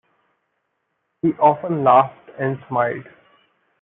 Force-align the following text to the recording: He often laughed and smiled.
He 1.21 1.33
often 1.33 1.83
laughed 1.83 2.31
and 2.39 2.57
smiled. 2.67 3.05